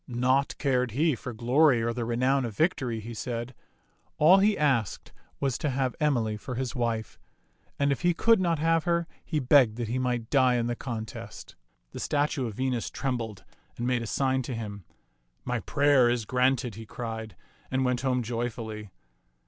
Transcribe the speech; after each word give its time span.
Naught 0.07 0.55
cared 0.57 0.93
he 0.97 1.13
for 1.13 1.31
glory 1.31 1.79
or 1.83 1.93
the 1.93 2.05
renown 2.05 2.43
of 2.43 2.57
victory, 2.57 2.99
he 3.01 3.13
said; 3.13 3.53
all 4.17 4.39
he 4.39 4.57
asked 4.57 5.11
was 5.39 5.59
to 5.59 5.69
have 5.69 5.95
Emily 5.99 6.37
for 6.37 6.55
his 6.55 6.73
wife; 6.75 7.19
and 7.77 7.91
if 7.91 8.01
he 8.01 8.11
could 8.11 8.39
not 8.41 8.57
have 8.57 8.85
her, 8.85 9.05
he 9.23 9.39
begged 9.39 9.75
that 9.77 9.89
he 9.89 9.99
might 9.99 10.31
die 10.31 10.55
in 10.55 10.65
the 10.65 10.75
contest. 10.75 11.55
The 11.91 11.99
statue 11.99 12.47
of 12.47 12.55
Venus 12.55 12.89
trembled 12.89 13.43
and 13.77 13.85
made 13.85 14.01
a 14.01 14.07
sign 14.07 14.41
to 14.41 14.55
him." 14.55 14.85
My 15.45 15.59
prayer 15.59 16.09
is 16.09 16.25
granted," 16.25 16.73
he 16.73 16.87
cried, 16.87 17.35
and 17.69 17.85
went 17.85 18.01
home 18.01 18.23
joyfully. 18.23 18.89